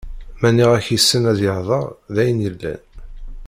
[0.39, 2.81] Ma nniɣ-ak yessen ad yehder, d ayen yellan.